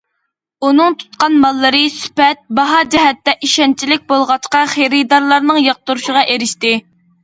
[0.69, 6.79] ئۇنىڭ تۇتقان ماللىرى سۈپەت، باھا جەھەتتە ئىشەنچلىك بولغاچقا، خېرىدارلارنىڭ ياقتۇرۇشىغا ئېرىشتى.